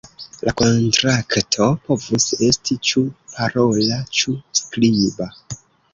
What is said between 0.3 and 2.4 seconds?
La kontrakto povus